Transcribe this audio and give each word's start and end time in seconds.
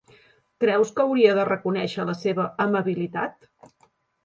Creus 0.63 0.91
que 0.99 1.03
hauria 1.05 1.35
de 1.41 1.43
reconèixer 1.51 2.07
la 2.11 2.17
seva 2.23 2.49
amabilitat? 2.67 3.49